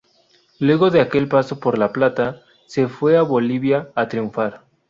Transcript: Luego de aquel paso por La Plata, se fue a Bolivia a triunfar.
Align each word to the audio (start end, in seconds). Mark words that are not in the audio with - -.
Luego 0.57 0.89
de 0.89 0.99
aquel 0.99 1.27
paso 1.27 1.59
por 1.59 1.77
La 1.77 1.91
Plata, 1.93 2.41
se 2.65 2.87
fue 2.87 3.17
a 3.17 3.21
Bolivia 3.21 3.91
a 3.93 4.07
triunfar. 4.07 4.63